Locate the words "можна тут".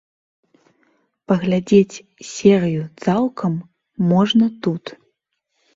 4.11-4.83